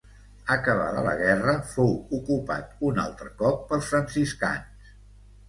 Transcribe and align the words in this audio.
Acabada 0.53 1.03
la 1.07 1.11
guerra 1.19 1.53
fou 1.73 1.93
ocupat 2.21 2.73
un 2.89 2.99
altre 3.05 3.31
cop 3.43 3.61
pels 3.71 3.93
franciscans. 3.93 4.91